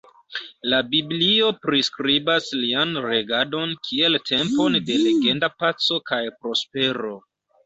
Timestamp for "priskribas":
1.65-2.47